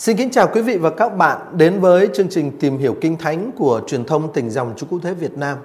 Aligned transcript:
Xin 0.00 0.16
kính 0.16 0.30
chào 0.30 0.48
quý 0.52 0.62
vị 0.62 0.76
và 0.76 0.90
các 0.90 1.08
bạn 1.08 1.38
đến 1.52 1.80
với 1.80 2.08
chương 2.14 2.28
trình 2.28 2.58
tìm 2.60 2.78
hiểu 2.78 2.96
kinh 3.00 3.16
thánh 3.16 3.50
của 3.56 3.80
truyền 3.86 4.04
thông 4.04 4.32
tỉnh 4.32 4.50
dòng 4.50 4.74
Chúa 4.76 4.86
Cứu 4.86 5.00
Thế 5.00 5.14
Việt 5.14 5.38
Nam. 5.38 5.58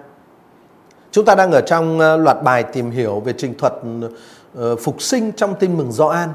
Chúng 1.12 1.26
ta 1.26 1.36
đang 1.36 1.52
ở 1.52 1.62
trong 1.62 2.00
ờ, 2.00 2.18
loạt 2.18 2.44
bài 2.44 2.64
tìm 2.64 2.92
hiểu 2.92 3.20
về 3.20 3.34
trình 3.38 3.58
thuật 3.58 3.74
ờ, 4.56 4.76
phục 4.76 5.02
sinh 5.02 5.32
trong 5.32 5.56
tin 5.60 5.78
mừng 5.78 5.92
Gioan. 5.92 6.30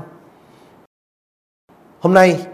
Hôm 2.01 2.15
nay 2.15 2.47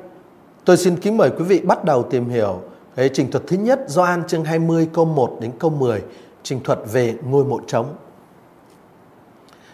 tôi 0.64 0.76
xin 0.76 0.96
kính 0.96 1.16
mời 1.16 1.30
quý 1.38 1.44
vị 1.44 1.60
bắt 1.60 1.84
đầu 1.84 2.02
tìm 2.02 2.28
hiểu 2.28 2.60
cái 2.96 3.10
trình 3.12 3.30
thuật 3.30 3.44
thứ 3.46 3.56
nhất 3.56 3.80
Gioan 3.86 4.26
chương 4.26 4.44
20 4.44 4.88
câu 4.92 5.04
1 5.04 5.38
đến 5.40 5.52
câu 5.58 5.70
10, 5.70 6.02
trình 6.42 6.60
thuật 6.64 6.78
về 6.92 7.14
ngôi 7.30 7.44
mộ 7.44 7.60
trống. 7.66 7.94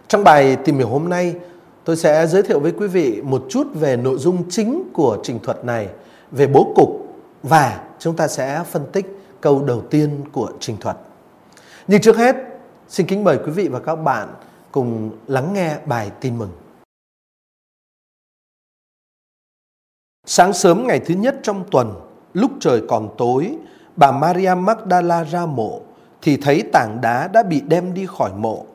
Trong 0.09 0.25
bài 0.25 0.57
tìm 0.57 0.77
hiểu 0.79 0.89
hôm 0.89 1.09
nay, 1.09 1.35
tôi 1.85 1.97
sẽ 1.97 2.27
giới 2.27 2.43
thiệu 2.43 2.61
với 2.61 2.73
quý 2.73 2.87
vị 2.87 3.23
một 3.23 3.47
chút 3.49 3.67
về 3.75 3.97
nội 3.97 4.19
dung 4.19 4.51
chính 4.51 4.91
của 4.93 5.19
trình 5.23 5.39
thuật 5.43 5.65
này, 5.65 5.89
về 6.31 6.47
bố 6.47 6.73
cục 6.77 6.89
và 7.43 7.85
chúng 7.99 8.17
ta 8.17 8.29
sẽ 8.29 8.65
phân 8.71 8.87
tích 8.93 9.07
câu 9.41 9.63
đầu 9.65 9.83
tiên 9.91 10.25
của 10.33 10.53
trình 10.61 10.77
thuật. 10.81 10.97
Nhưng 11.87 12.01
trước 12.01 12.17
hết, 12.17 12.37
xin 12.89 13.07
kính 13.07 13.25
mời 13.25 13.39
quý 13.39 13.53
vị 13.53 13.69
và 13.69 13.81
các 13.81 13.97
bạn 13.97 14.29
cùng 14.73 15.11
lắng 15.27 15.53
nghe 15.53 15.77
bài 15.87 16.11
tin 16.21 16.39
mừng. 16.39 16.51
Sáng 20.27 20.53
sớm 20.53 20.87
ngày 20.87 21.01
thứ 21.01 21.15
nhất 21.15 21.37
trong 21.43 21.65
tuần, 21.71 21.95
lúc 22.35 22.51
trời 22.61 22.83
còn 22.89 23.09
tối, 23.19 23.57
bà 23.97 24.13
Maria 24.13 24.55
Magdala 24.55 25.25
ra 25.25 25.47
mộ 25.47 25.81
thì 26.23 26.37
thấy 26.37 26.63
tảng 26.73 27.01
đá 27.01 27.29
đã 27.29 27.43
bị 27.43 27.61
đem 27.61 27.95
đi 27.95 28.07
khỏi 28.07 28.33
mộ. 28.37 28.67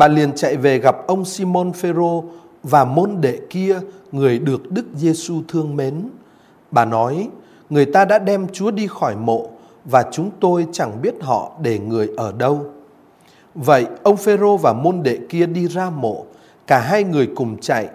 Bà 0.00 0.08
liền 0.08 0.32
chạy 0.34 0.56
về 0.56 0.78
gặp 0.78 0.96
ông 1.06 1.24
Simon 1.24 1.72
Phêrô 1.72 2.24
và 2.62 2.84
môn 2.84 3.20
đệ 3.20 3.38
kia 3.50 3.80
người 4.12 4.38
được 4.38 4.70
Đức 4.70 4.84
Giêsu 4.94 5.42
thương 5.48 5.76
mến. 5.76 6.08
Bà 6.70 6.84
nói, 6.84 7.28
người 7.70 7.86
ta 7.86 8.04
đã 8.04 8.18
đem 8.18 8.46
Chúa 8.52 8.70
đi 8.70 8.86
khỏi 8.86 9.16
mộ 9.16 9.48
và 9.84 10.04
chúng 10.12 10.30
tôi 10.40 10.66
chẳng 10.72 11.02
biết 11.02 11.14
họ 11.20 11.52
để 11.62 11.78
người 11.78 12.08
ở 12.16 12.32
đâu. 12.32 12.64
Vậy 13.54 13.86
ông 14.02 14.16
Phêrô 14.16 14.56
và 14.56 14.72
môn 14.72 15.02
đệ 15.02 15.18
kia 15.28 15.46
đi 15.46 15.68
ra 15.68 15.90
mộ, 15.90 16.24
cả 16.66 16.78
hai 16.78 17.04
người 17.04 17.28
cùng 17.36 17.60
chạy, 17.60 17.88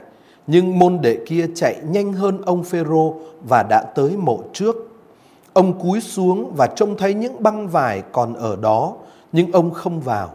nhưng 0.47 0.80
môn 0.80 1.02
đệ 1.02 1.17
kia 1.27 1.47
chạy 1.55 1.75
nhanh 1.89 2.13
hơn 2.13 2.41
ông 2.45 2.63
Phêrô 2.63 3.15
và 3.47 3.63
đã 3.63 3.81
tới 3.81 4.17
mộ 4.17 4.43
trước. 4.53 4.75
Ông 5.53 5.80
cúi 5.80 6.02
xuống 6.02 6.53
và 6.55 6.67
trông 6.67 6.97
thấy 6.97 7.13
những 7.13 7.43
băng 7.43 7.67
vải 7.67 8.03
còn 8.11 8.33
ở 8.33 8.55
đó, 8.55 8.93
nhưng 9.31 9.52
ông 9.52 9.71
không 9.71 9.99
vào. 9.99 10.30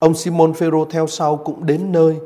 Ông 0.00 0.14
Simon 0.14 0.54
Phêrô 0.54 0.84
theo 0.84 1.06
sau 1.06 1.36
cũng 1.36 1.66
đến 1.66 1.92
nơi. 1.92 2.16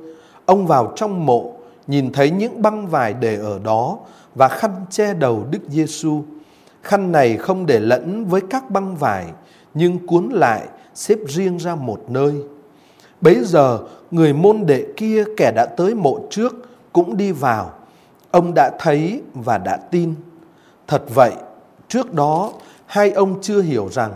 Ông 0.46 0.66
vào 0.66 0.92
trong 0.96 1.26
mộ, 1.26 1.52
nhìn 1.86 2.12
thấy 2.12 2.30
những 2.30 2.62
băng 2.62 2.86
vải 2.86 3.14
để 3.14 3.36
ở 3.36 3.58
đó 3.64 3.98
và 4.34 4.48
khăn 4.48 4.70
che 4.90 5.14
đầu 5.14 5.44
Đức 5.50 5.58
Giêsu. 5.68 6.22
Khăn 6.82 7.12
này 7.12 7.36
không 7.36 7.66
để 7.66 7.80
lẫn 7.80 8.24
với 8.24 8.40
các 8.50 8.70
băng 8.70 8.96
vải, 8.96 9.26
nhưng 9.74 10.06
cuốn 10.06 10.28
lại 10.32 10.68
xếp 10.94 11.18
riêng 11.28 11.56
ra 11.56 11.74
một 11.74 12.00
nơi. 12.08 12.34
Bấy 13.20 13.44
giờ, 13.44 13.78
người 14.10 14.32
môn 14.32 14.66
đệ 14.66 14.86
kia 14.96 15.24
kẻ 15.36 15.52
đã 15.56 15.66
tới 15.66 15.94
mộ 15.94 16.20
trước 16.30 16.54
cũng 16.92 17.16
đi 17.16 17.32
vào. 17.32 17.72
Ông 18.30 18.54
đã 18.54 18.70
thấy 18.78 19.22
và 19.34 19.58
đã 19.58 19.76
tin. 19.76 20.14
Thật 20.86 21.02
vậy, 21.14 21.32
trước 21.88 22.14
đó 22.14 22.52
hai 22.86 23.10
ông 23.10 23.38
chưa 23.42 23.62
hiểu 23.62 23.88
rằng 23.92 24.12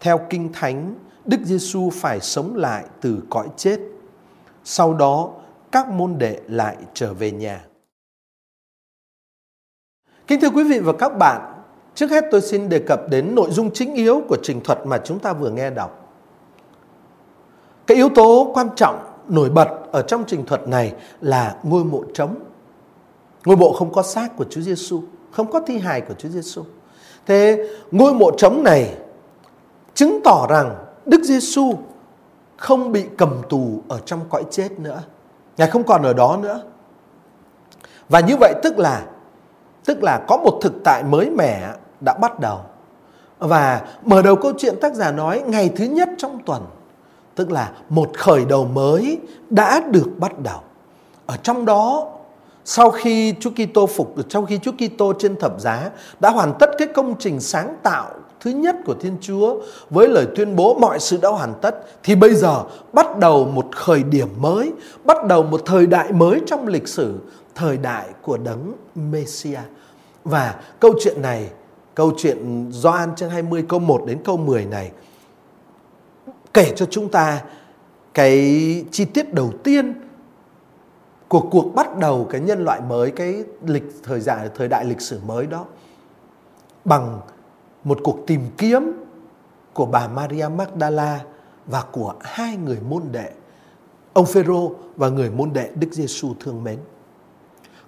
theo 0.00 0.20
kinh 0.30 0.52
thánh 0.52 0.94
Đức 1.24 1.40
Giêsu 1.44 1.90
phải 1.90 2.20
sống 2.20 2.56
lại 2.56 2.84
từ 3.00 3.22
cõi 3.30 3.48
chết. 3.56 3.80
Sau 4.64 4.94
đó, 4.94 5.30
các 5.72 5.88
môn 5.88 6.18
đệ 6.18 6.40
lại 6.48 6.76
trở 6.94 7.14
về 7.14 7.30
nhà. 7.30 7.64
Kính 10.26 10.40
thưa 10.40 10.50
quý 10.50 10.64
vị 10.64 10.78
và 10.78 10.92
các 10.92 11.08
bạn, 11.18 11.62
trước 11.94 12.10
hết 12.10 12.24
tôi 12.30 12.40
xin 12.40 12.68
đề 12.68 12.78
cập 12.78 13.08
đến 13.08 13.34
nội 13.34 13.50
dung 13.50 13.70
chính 13.70 13.94
yếu 13.94 14.22
của 14.28 14.36
trình 14.42 14.60
thuật 14.64 14.78
mà 14.86 14.98
chúng 15.04 15.18
ta 15.18 15.32
vừa 15.32 15.50
nghe 15.50 15.70
đọc. 15.70 16.12
Cái 17.86 17.96
yếu 17.96 18.08
tố 18.08 18.50
quan 18.54 18.68
trọng 18.76 19.10
nổi 19.28 19.50
bật 19.50 19.68
ở 19.92 20.02
trong 20.02 20.24
trình 20.26 20.46
thuật 20.46 20.68
này 20.68 20.94
là 21.20 21.56
ngôi 21.62 21.84
mộ 21.84 22.04
trống. 22.14 22.34
Ngôi 23.44 23.56
mộ 23.56 23.72
không 23.72 23.92
có 23.92 24.02
xác 24.02 24.36
của 24.36 24.44
Chúa 24.50 24.60
Giêsu, 24.60 25.02
không 25.30 25.50
có 25.50 25.60
thi 25.60 25.78
hài 25.78 26.00
của 26.00 26.14
Chúa 26.14 26.28
Giêsu. 26.28 26.62
Thế 27.26 27.68
ngôi 27.90 28.14
mộ 28.14 28.30
trống 28.38 28.62
này 28.62 28.94
chứng 29.94 30.20
tỏ 30.24 30.46
rằng 30.50 30.84
Đức 31.06 31.24
Giêsu 31.24 31.74
không 32.56 32.92
bị 32.92 33.04
cầm 33.18 33.42
tù 33.48 33.82
ở 33.88 33.98
trong 34.04 34.20
cõi 34.30 34.44
chết 34.50 34.80
nữa. 34.80 35.02
Ngài 35.56 35.68
không 35.68 35.84
còn 35.84 36.02
ở 36.02 36.12
đó 36.12 36.38
nữa. 36.42 36.62
Và 38.08 38.20
như 38.20 38.36
vậy 38.40 38.54
tức 38.62 38.78
là 38.78 39.06
tức 39.84 40.02
là 40.02 40.20
có 40.28 40.36
một 40.36 40.58
thực 40.62 40.72
tại 40.84 41.02
mới 41.02 41.30
mẻ 41.30 41.72
đã 42.00 42.14
bắt 42.14 42.40
đầu. 42.40 42.60
Và 43.38 43.80
mở 44.02 44.22
đầu 44.22 44.36
câu 44.36 44.52
chuyện 44.58 44.74
tác 44.80 44.94
giả 44.94 45.12
nói 45.12 45.42
ngày 45.46 45.70
thứ 45.76 45.84
nhất 45.84 46.08
trong 46.18 46.38
tuần, 46.46 46.66
tức 47.34 47.50
là 47.50 47.72
một 47.88 48.10
khởi 48.16 48.44
đầu 48.44 48.64
mới 48.64 49.18
đã 49.50 49.80
được 49.80 50.08
bắt 50.18 50.38
đầu. 50.38 50.60
Ở 51.26 51.36
trong 51.42 51.64
đó 51.64 52.08
sau 52.64 52.90
khi 52.90 53.34
Chúa 53.40 53.50
Kitô 53.50 53.86
phục 53.86 54.14
sau 54.30 54.44
khi 54.44 54.58
Chúa 54.58 54.72
Kitô 54.72 55.12
trên 55.18 55.36
thập 55.36 55.60
giá 55.60 55.90
đã 56.20 56.30
hoàn 56.30 56.54
tất 56.58 56.70
cái 56.78 56.88
công 56.88 57.14
trình 57.18 57.40
sáng 57.40 57.76
tạo 57.82 58.10
thứ 58.40 58.50
nhất 58.50 58.76
của 58.84 58.94
Thiên 58.94 59.16
Chúa 59.20 59.60
với 59.90 60.08
lời 60.08 60.26
tuyên 60.36 60.56
bố 60.56 60.74
mọi 60.74 61.00
sự 61.00 61.18
đã 61.22 61.28
hoàn 61.28 61.54
tất 61.62 61.80
thì 62.02 62.14
bây 62.14 62.34
giờ 62.34 62.64
bắt 62.92 63.18
đầu 63.18 63.44
một 63.44 63.66
khởi 63.76 64.02
điểm 64.02 64.28
mới, 64.38 64.72
bắt 65.04 65.26
đầu 65.26 65.42
một 65.42 65.62
thời 65.66 65.86
đại 65.86 66.12
mới 66.12 66.40
trong 66.46 66.66
lịch 66.66 66.88
sử, 66.88 67.18
thời 67.54 67.76
đại 67.76 68.08
của 68.22 68.36
đấng 68.36 68.72
Messia. 68.94 69.60
Và 70.24 70.54
câu 70.80 70.94
chuyện 71.00 71.22
này, 71.22 71.50
câu 71.94 72.12
chuyện 72.16 72.70
Gioan 72.72 73.16
chương 73.16 73.30
20 73.30 73.64
câu 73.68 73.78
1 73.78 74.02
đến 74.06 74.18
câu 74.24 74.36
10 74.36 74.64
này 74.64 74.90
kể 76.54 76.72
cho 76.76 76.86
chúng 76.90 77.08
ta 77.08 77.42
cái 78.14 78.84
chi 78.90 79.04
tiết 79.04 79.34
đầu 79.34 79.52
tiên 79.64 79.94
của 81.28 81.40
cuộc 81.40 81.74
bắt 81.74 81.98
đầu 81.98 82.26
cái 82.30 82.40
nhân 82.40 82.64
loại 82.64 82.80
mới, 82.80 83.10
cái 83.10 83.44
lịch 83.66 83.84
thời 84.02 84.20
gian 84.20 84.48
thời 84.54 84.68
đại 84.68 84.84
lịch 84.84 85.00
sử 85.00 85.20
mới 85.26 85.46
đó 85.46 85.64
bằng 86.84 87.20
một 87.84 87.98
cuộc 88.02 88.18
tìm 88.26 88.40
kiếm 88.58 88.92
của 89.72 89.86
bà 89.86 90.08
Maria 90.08 90.48
Magdala 90.56 91.20
và 91.66 91.84
của 91.92 92.14
hai 92.20 92.56
người 92.56 92.78
môn 92.88 93.02
đệ, 93.12 93.30
ông 94.12 94.26
Phêrô 94.26 94.72
và 94.96 95.08
người 95.08 95.30
môn 95.30 95.52
đệ 95.52 95.70
Đức 95.74 95.88
Giêsu 95.92 96.34
thương 96.40 96.64
mến. 96.64 96.78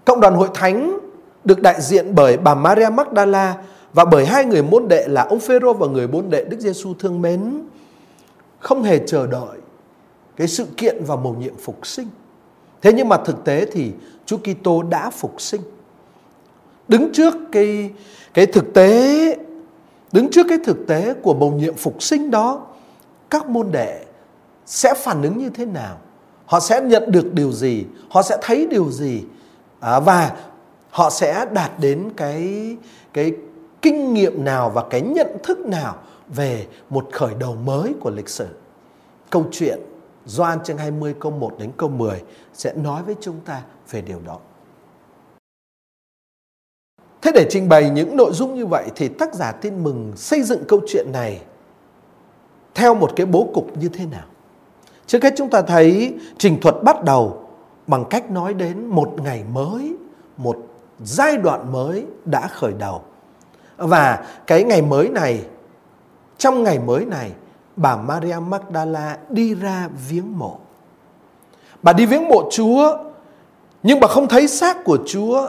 Cộng 0.05 0.21
đoàn 0.21 0.35
hội 0.35 0.49
thánh 0.55 0.99
được 1.45 1.63
đại 1.63 1.81
diện 1.81 2.15
bởi 2.15 2.37
bà 2.37 2.55
Maria 2.55 2.89
Magdala 2.89 3.63
và 3.93 4.05
bởi 4.05 4.27
hai 4.27 4.45
người 4.45 4.63
môn 4.63 4.89
đệ 4.89 5.09
là 5.09 5.23
ông 5.23 5.41
Phêrô 5.41 5.73
và 5.73 5.87
người 5.87 6.09
môn 6.09 6.31
đệ 6.31 6.45
Đức 6.45 6.61
Giêsu 6.61 6.95
thương 6.99 7.23
mến 7.23 7.65
không 8.59 8.83
hề 8.83 8.99
chờ 9.07 9.27
đợi 9.27 9.59
cái 10.37 10.49
sự 10.49 10.67
kiện 10.77 11.05
và 11.07 11.17
mầu 11.17 11.35
nhiệm 11.35 11.57
phục 11.57 11.87
sinh. 11.87 12.09
Thế 12.83 12.93
nhưng 12.93 13.09
mà 13.09 13.17
thực 13.17 13.45
tế 13.45 13.67
thì 13.73 13.93
Chúa 14.27 14.37
Kitô 14.39 14.83
đã 14.83 15.11
phục 15.11 15.41
sinh. 15.41 15.61
Đứng 16.89 17.13
trước 17.13 17.35
cái 17.53 17.91
cái 18.35 18.47
thực 18.47 18.75
tế 18.75 19.37
đứng 20.13 20.31
trước 20.31 20.47
cái 20.49 20.59
thực 20.65 20.87
tế 20.87 21.15
của 21.23 21.35
bầu 21.35 21.51
nhiệm 21.51 21.75
phục 21.75 22.03
sinh 22.03 22.31
đó 22.31 22.67
các 23.31 23.49
môn 23.49 23.71
đệ 23.73 24.05
sẽ 24.67 24.95
phản 24.95 25.23
ứng 25.23 25.39
như 25.39 25.51
thế 25.51 25.65
nào? 25.67 25.99
Họ 26.47 26.61
sẽ 26.61 26.81
nhận 26.81 27.13
được 27.13 27.35
điều 27.35 27.53
gì? 27.53 27.85
Họ 28.11 28.23
sẽ 28.23 28.37
thấy 28.43 28.67
điều 28.67 28.91
gì? 28.91 29.25
À, 29.81 30.01
và 30.01 30.37
họ 30.91 31.11
sẽ 31.11 31.47
đạt 31.53 31.71
đến 31.81 32.11
cái 32.17 32.77
cái 33.13 33.33
kinh 33.83 34.15
nghiệm 34.15 34.45
nào 34.45 34.71
và 34.71 34.85
cái 34.91 35.01
nhận 35.01 35.29
thức 35.43 35.59
nào 35.59 35.97
về 36.29 36.67
một 36.91 37.09
khởi 37.13 37.35
đầu 37.35 37.55
mới 37.55 37.95
của 38.01 38.11
lịch 38.11 38.29
sử? 38.29 38.47
Câu 39.31 39.45
chuyện 39.53 39.81
Doan 40.27 40.65
chương 40.65 40.79
20 40.79 41.15
câu 41.21 41.33
1 41.33 41.59
đến 41.59 41.71
câu 41.77 41.89
10 41.89 42.23
sẽ 42.55 42.75
nói 42.75 43.03
với 43.03 43.15
chúng 43.21 43.41
ta 43.45 43.63
về 43.91 44.01
điều 44.01 44.21
đó. 44.27 44.39
Thế 47.23 47.33
để 47.35 47.47
trình 47.51 47.69
bày 47.69 47.91
những 47.91 48.17
nội 48.17 48.33
dung 48.33 48.55
như 48.55 48.67
vậy 48.67 48.85
thì 48.97 49.09
tác 49.09 49.35
giả 49.35 49.53
tin 49.53 49.83
mừng 49.83 50.13
xây 50.17 50.43
dựng 50.43 50.65
câu 50.69 50.81
chuyện 50.89 51.07
này 51.13 51.41
theo 52.75 52.95
một 52.95 53.13
cái 53.17 53.27
bố 53.27 53.49
cục 53.55 53.77
như 53.77 53.89
thế 53.89 54.07
nào? 54.07 54.25
Trước 55.07 55.23
hết 55.23 55.35
chúng 55.37 55.51
ta 55.51 55.63
thấy 55.63 56.15
trình 56.39 56.61
thuật 56.61 56.83
bắt 56.83 57.05
đầu 57.05 57.49
bằng 57.87 58.05
cách 58.11 58.31
nói 58.31 58.55
đến 58.55 58.87
một 58.87 59.13
ngày 59.23 59.45
mới, 59.53 59.97
một 60.37 60.57
giai 61.01 61.37
đoạn 61.37 61.73
mới 61.73 62.07
đã 62.25 62.49
khởi 62.49 62.73
đầu. 62.79 63.03
Và 63.77 64.27
cái 64.47 64.65
ngày 64.65 64.83
mới 64.83 65.09
này, 65.09 65.45
trong 66.39 66.63
ngày 66.63 66.79
mới 66.79 67.05
này, 67.05 67.33
bà 67.77 67.97
Maria 67.97 68.37
Magdala 68.49 69.19
đi 69.29 69.55
ra 69.55 69.89
viếng 70.09 70.39
mộ. 70.39 70.59
Bà 71.83 71.93
đi 71.93 72.07
viếng 72.07 72.29
mộ 72.29 72.51
Chúa, 72.51 72.99
nhưng 73.83 74.01
bà 74.01 74.09
không 74.09 74.29
thấy 74.29 74.49
xác 74.49 74.85
của 74.85 74.99
Chúa 75.07 75.49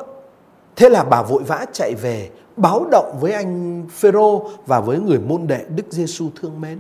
Thế 0.76 0.90
là 0.90 1.04
bà 1.04 1.24
vội 1.24 1.44
vã 1.44 1.66
chạy 1.74 1.96
về 1.96 2.30
báo 2.58 2.86
động 2.92 3.18
với 3.22 3.32
anh 3.32 3.84
Phêrô 3.92 4.50
và 4.66 4.80
với 4.80 5.00
người 5.00 5.20
môn 5.20 5.48
đệ 5.48 5.66
Đức 5.76 5.86
Giêsu 5.90 6.30
thương 6.36 6.62
mến. 6.62 6.80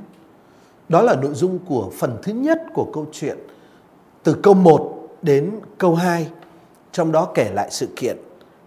Đó 0.89 1.01
là 1.01 1.15
nội 1.15 1.33
dung 1.33 1.59
của 1.59 1.91
phần 1.99 2.17
thứ 2.23 2.33
nhất 2.33 2.61
của 2.73 2.87
câu 2.93 3.05
chuyện 3.11 3.37
từ 4.23 4.33
câu 4.43 4.53
1 4.53 5.07
đến 5.21 5.51
câu 5.77 5.95
2. 5.95 6.27
Trong 6.91 7.11
đó 7.11 7.27
kể 7.35 7.51
lại 7.53 7.67
sự 7.71 7.87
kiện 7.95 8.17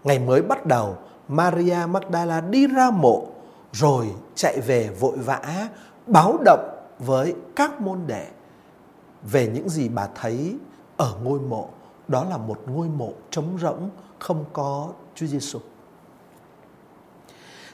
ngày 0.03 0.19
mới 0.19 0.41
bắt 0.41 0.65
đầu 0.65 0.95
Maria 1.27 1.77
Magdala 1.89 2.41
đi 2.41 2.67
ra 2.67 2.91
mộ 2.91 3.27
rồi 3.71 4.07
chạy 4.35 4.59
về 4.61 4.89
vội 4.99 5.17
vã 5.17 5.67
báo 6.07 6.37
động 6.45 6.69
với 6.99 7.35
các 7.55 7.81
môn 7.81 7.99
đệ 8.07 8.27
về 9.23 9.47
những 9.47 9.69
gì 9.69 9.89
bà 9.89 10.07
thấy 10.21 10.55
ở 10.97 11.13
ngôi 11.23 11.39
mộ. 11.39 11.69
Đó 12.07 12.25
là 12.29 12.37
một 12.37 12.59
ngôi 12.67 12.87
mộ 12.87 13.11
trống 13.31 13.57
rỗng, 13.61 13.89
không 14.19 14.45
có 14.53 14.87
Chúa 15.15 15.25
Giêsu. 15.25 15.59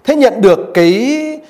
Thế 0.04 0.16
nhận 0.16 0.42
được 0.42 0.60
cái 0.74 1.42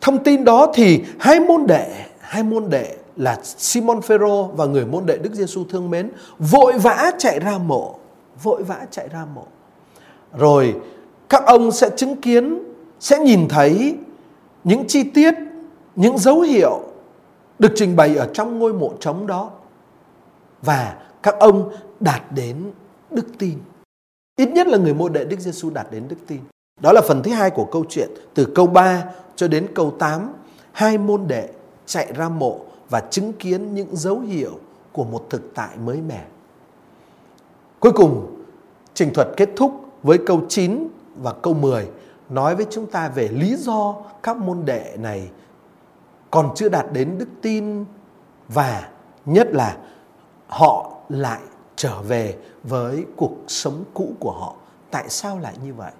thông 0.00 0.24
tin 0.24 0.44
đó 0.44 0.72
thì 0.74 1.04
hai 1.18 1.40
môn 1.40 1.66
đệ, 1.66 2.04
hai 2.20 2.42
môn 2.42 2.70
đệ 2.70 2.96
là 3.16 3.38
Simon 3.42 4.02
Phêrô 4.02 4.44
và 4.44 4.64
người 4.64 4.86
môn 4.86 5.06
đệ 5.06 5.16
Đức 5.16 5.34
Giêsu 5.34 5.64
thương 5.70 5.90
mến 5.90 6.10
vội 6.38 6.72
vã 6.78 7.10
chạy 7.18 7.40
ra 7.40 7.58
mộ, 7.58 7.94
vội 8.42 8.62
vã 8.62 8.86
chạy 8.90 9.08
ra 9.08 9.26
mộ. 9.34 9.46
Rồi 10.38 10.74
các 11.28 11.46
ông 11.46 11.72
sẽ 11.72 11.90
chứng 11.96 12.16
kiến, 12.16 12.58
sẽ 13.00 13.18
nhìn 13.18 13.48
thấy 13.48 13.96
những 14.64 14.86
chi 14.86 15.02
tiết, 15.04 15.34
những 15.96 16.18
dấu 16.18 16.40
hiệu 16.40 16.80
được 17.58 17.72
trình 17.76 17.96
bày 17.96 18.16
ở 18.16 18.28
trong 18.34 18.58
ngôi 18.58 18.72
mộ 18.72 18.92
trống 19.00 19.26
đó. 19.26 19.50
Và 20.62 20.96
các 21.22 21.34
ông 21.38 21.70
đạt 22.00 22.22
đến 22.34 22.70
đức 23.10 23.26
tin. 23.38 23.58
Ít 24.36 24.48
nhất 24.48 24.66
là 24.66 24.78
người 24.78 24.94
môn 24.94 25.12
đệ 25.12 25.24
Đức 25.24 25.40
Giêsu 25.40 25.70
đạt 25.70 25.86
đến 25.90 26.08
đức 26.08 26.16
tin. 26.26 26.40
Đó 26.80 26.92
là 26.92 27.00
phần 27.08 27.22
thứ 27.22 27.32
hai 27.32 27.50
của 27.50 27.64
câu 27.64 27.84
chuyện 27.88 28.10
từ 28.34 28.48
câu 28.54 28.66
3 28.66 29.04
cho 29.36 29.48
đến 29.48 29.66
câu 29.74 29.90
8. 29.98 30.32
Hai 30.72 30.98
môn 30.98 31.28
đệ 31.28 31.48
chạy 31.86 32.12
ra 32.12 32.28
mộ 32.28 32.60
và 32.90 33.00
chứng 33.00 33.32
kiến 33.32 33.74
những 33.74 33.96
dấu 33.96 34.20
hiệu 34.20 34.58
của 34.92 35.04
một 35.04 35.26
thực 35.30 35.54
tại 35.54 35.76
mới 35.84 36.00
mẻ. 36.00 36.24
Cuối 37.80 37.92
cùng, 37.92 38.42
trình 38.94 39.12
thuật 39.14 39.28
kết 39.36 39.48
thúc 39.56 39.72
với 40.02 40.18
câu 40.26 40.40
9 40.48 40.88
và 41.16 41.32
câu 41.42 41.54
10 41.54 41.88
nói 42.28 42.54
với 42.54 42.66
chúng 42.70 42.86
ta 42.86 43.08
về 43.08 43.28
lý 43.28 43.56
do 43.56 43.94
các 44.22 44.36
môn 44.36 44.64
đệ 44.64 44.96
này 44.98 45.30
còn 46.30 46.52
chưa 46.54 46.68
đạt 46.68 46.86
đến 46.92 47.18
đức 47.18 47.28
tin 47.42 47.84
và 48.48 48.88
nhất 49.24 49.48
là 49.52 49.76
họ 50.46 50.92
lại 51.08 51.40
trở 51.82 52.02
về 52.02 52.36
với 52.62 53.04
cuộc 53.16 53.36
sống 53.48 53.84
cũ 53.94 54.12
của 54.20 54.30
họ. 54.30 54.54
Tại 54.90 55.04
sao 55.08 55.38
lại 55.38 55.54
như 55.64 55.74
vậy? 55.74 55.92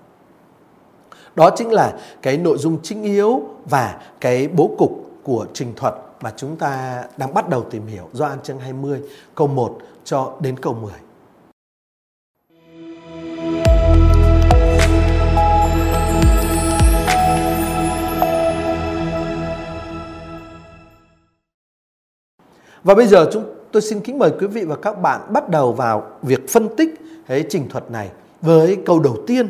Đó 1.35 1.51
chính 1.57 1.71
là 1.73 1.99
cái 2.23 2.37
nội 2.37 2.59
dung 2.59 2.79
chính 2.83 3.03
yếu 3.03 3.43
và 3.65 4.01
cái 4.21 4.49
bố 4.49 4.75
cục 4.79 4.91
của 5.23 5.47
trình 5.55 5.75
thuật 5.77 5.95
mà 6.21 6.33
chúng 6.37 6.57
ta 6.57 7.05
đang 7.17 7.35
bắt 7.35 7.49
đầu 7.49 7.65
tìm 7.71 7.87
hiểu 7.87 8.09
do 8.13 8.27
An 8.27 8.39
chương 8.43 8.59
20 8.59 9.03
câu 9.35 9.47
1 9.47 9.79
cho 10.05 10.37
đến 10.41 10.57
câu 10.59 10.75
10. 10.75 10.93
Và 22.85 22.95
bây 22.95 23.07
giờ 23.07 23.31
chúng 23.33 23.62
tôi 23.73 23.83
xin 23.83 24.01
kính 24.01 24.19
mời 24.19 24.33
quý 24.41 24.47
vị 24.47 24.65
và 24.65 24.77
các 24.77 25.03
bạn 25.03 25.21
bắt 25.29 25.49
đầu 25.49 25.73
vào 25.73 26.07
việc 26.23 26.51
phân 26.51 26.77
tích 26.77 27.01
cái 27.27 27.45
trình 27.49 27.69
thuật 27.69 27.91
này 27.91 28.11
với 28.43 28.79
câu 28.87 29.01
đầu 29.01 29.17
tiên. 29.27 29.49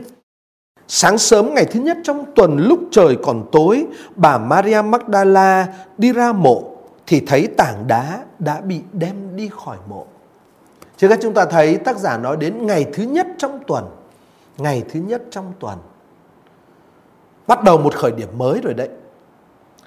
Sáng 0.89 1.19
sớm 1.19 1.55
ngày 1.55 1.65
thứ 1.65 1.81
nhất 1.81 1.99
trong 2.05 2.25
tuần 2.35 2.57
lúc 2.59 2.81
trời 2.91 3.17
còn 3.23 3.49
tối, 3.53 3.87
bà 4.17 4.39
Maria 4.39 4.83
Magdala 4.83 5.67
đi 5.99 6.13
ra 6.13 6.33
mộ 6.33 6.65
thì 7.07 7.21
thấy 7.27 7.47
tảng 7.47 7.87
đá 7.87 8.25
đã 8.39 8.61
bị 8.61 8.81
đem 8.93 9.37
đi 9.37 9.51
khỏi 9.65 9.77
mộ. 9.89 10.07
Chứ 10.97 11.09
các 11.09 11.19
chúng 11.23 11.35
ta 11.35 11.45
thấy 11.45 11.77
tác 11.77 11.99
giả 11.99 12.19
nói 12.19 12.37
đến 12.37 12.67
ngày 12.67 12.87
thứ 12.93 13.03
nhất 13.03 13.27
trong 13.39 13.59
tuần. 13.67 13.85
Ngày 14.59 14.85
thứ 14.93 15.01
nhất 15.01 15.23
trong 15.31 15.53
tuần. 15.59 15.79
Bắt 17.47 17.63
đầu 17.63 17.79
một 17.79 17.95
khởi 17.95 18.13
điểm 18.13 18.29
mới 18.39 18.61
rồi 18.63 18.75
đấy. 18.75 18.89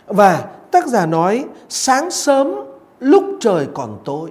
Và 0.07 0.45
tác 0.71 0.87
giả 0.87 1.05
nói 1.05 1.45
sáng 1.69 2.11
sớm 2.11 2.55
lúc 3.00 3.24
trời 3.39 3.68
còn 3.74 4.00
tối. 4.06 4.30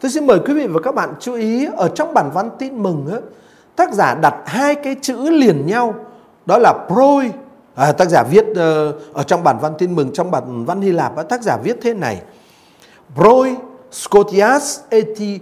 Tôi 0.00 0.10
xin 0.10 0.26
mời 0.26 0.38
quý 0.46 0.54
vị 0.54 0.66
và 0.66 0.80
các 0.80 0.94
bạn 0.94 1.14
chú 1.20 1.34
ý 1.34 1.68
ở 1.76 1.88
trong 1.88 2.14
bản 2.14 2.30
văn 2.34 2.50
tin 2.58 2.82
mừng 2.82 3.06
á, 3.12 3.18
tác 3.76 3.92
giả 3.92 4.14
đặt 4.14 4.34
hai 4.46 4.74
cái 4.74 4.96
chữ 5.02 5.30
liền 5.30 5.66
nhau 5.66 5.94
đó 6.46 6.58
là 6.58 6.86
proi 6.88 7.30
à, 7.74 7.92
tác 7.92 8.08
giả 8.08 8.22
viết 8.22 8.44
uh, 8.50 8.56
ở 9.14 9.22
trong 9.26 9.44
bản 9.44 9.58
văn 9.60 9.72
tin 9.78 9.94
mừng 9.94 10.12
trong 10.12 10.30
bản 10.30 10.64
văn 10.64 10.80
Hy 10.80 10.92
Lạp 10.92 11.28
tác 11.28 11.42
giả 11.42 11.56
viết 11.56 11.76
thế 11.82 11.94
này. 11.94 12.22
Proi 13.14 13.56
scotias 13.92 14.80
eti 14.88 15.40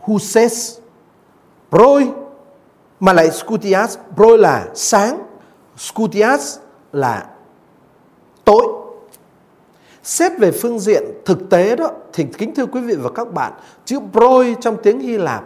huses. 0.00 0.78
Proi 1.70 2.10
mà 3.00 3.12
lại 3.12 3.30
scutias 3.30 3.98
proi 4.16 4.38
là 4.38 4.66
sáng 4.74 5.18
scutias 5.76 6.58
là 6.92 7.26
tối. 8.44 8.85
Xét 10.06 10.38
về 10.38 10.50
phương 10.50 10.78
diện 10.78 11.04
thực 11.24 11.50
tế 11.50 11.76
đó 11.76 11.90
thì 12.12 12.26
kính 12.38 12.54
thưa 12.54 12.66
quý 12.66 12.80
vị 12.80 12.94
và 12.94 13.10
các 13.14 13.32
bạn, 13.32 13.52
chữ 13.84 13.98
proi 14.12 14.56
trong 14.60 14.76
tiếng 14.82 15.00
Hy 15.00 15.18
Lạp 15.18 15.44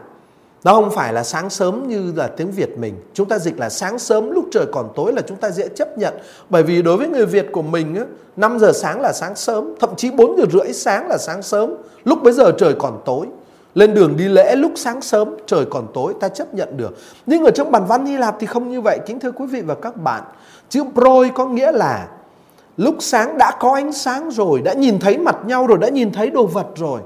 nó 0.65 0.75
không 0.75 0.91
phải 0.91 1.13
là 1.13 1.25
sáng 1.25 1.51
sớm 1.51 1.89
như 1.89 2.13
là 2.17 2.27
tiếng 2.27 2.51
Việt 2.51 2.79
mình. 2.79 2.95
Chúng 3.15 3.29
ta 3.29 3.39
dịch 3.39 3.59
là 3.59 3.69
sáng 3.69 3.99
sớm 3.99 4.31
lúc 4.31 4.45
trời 4.53 4.67
còn 4.73 4.89
tối 4.97 5.13
là 5.13 5.23
chúng 5.23 5.37
ta 5.37 5.51
dễ 5.51 5.69
chấp 5.69 5.99
nhận. 5.99 6.15
Bởi 6.51 6.63
vì 6.63 6.83
đối 6.83 6.97
với 6.97 7.09
người 7.09 7.27
Việt 7.27 7.47
của 7.53 7.63
mình 7.63 7.95
á, 7.95 8.05
5 8.37 8.59
giờ 8.59 8.73
sáng 8.73 9.01
là 9.01 9.13
sáng 9.13 9.37
sớm, 9.37 9.75
thậm 9.81 9.91
chí 9.97 10.11
4 10.11 10.37
giờ 10.39 10.45
rưỡi 10.53 10.73
sáng 10.73 11.09
là 11.09 11.19
sáng 11.19 11.43
sớm. 11.43 11.75
Lúc 12.05 12.23
bấy 12.23 12.33
giờ 12.33 12.53
trời 12.59 12.75
còn 12.79 13.03
tối. 13.05 13.27
Lên 13.75 13.95
đường 13.95 14.17
đi 14.17 14.25
lễ 14.25 14.57
lúc 14.57 14.73
sáng 14.77 15.01
sớm 15.01 15.37
trời 15.47 15.65
còn 15.71 15.87
tối 15.95 16.15
ta 16.21 16.29
chấp 16.29 16.55
nhận 16.55 16.77
được. 16.77 16.97
Nhưng 17.27 17.45
ở 17.45 17.51
trong 17.51 17.73
bản 17.73 17.85
văn 17.89 18.07
Hy 18.07 18.17
Lạp 18.17 18.37
thì 18.41 18.47
không 18.47 18.71
như 18.71 18.81
vậy. 18.81 18.99
Kính 19.07 19.21
thưa 19.21 19.31
quý 19.31 19.47
vị 19.47 19.61
và 19.61 19.75
các 19.75 19.97
bạn. 19.97 20.23
Chữ 20.69 20.85
proi 20.95 21.31
có 21.35 21.47
nghĩa 21.47 21.73
là 21.73 22.09
lúc 22.77 22.95
sáng 23.01 23.39
đã 23.39 23.57
có 23.61 23.75
ánh 23.75 23.93
sáng 23.93 24.31
rồi, 24.31 24.61
đã 24.61 24.73
nhìn 24.73 24.99
thấy 24.99 25.19
mặt 25.19 25.37
nhau 25.47 25.67
rồi, 25.67 25.79
đã 25.79 25.89
nhìn 25.89 26.13
thấy 26.13 26.31
đồ 26.31 26.47
vật 26.47 26.67
rồi. 26.77 27.01